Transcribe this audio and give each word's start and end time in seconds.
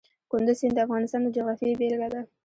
کندز 0.31 0.57
سیند 0.59 0.73
د 0.77 0.79
افغانستان 0.87 1.21
د 1.23 1.27
جغرافیې 1.35 1.77
بېلګه 1.79 2.07
ده. 2.13 2.21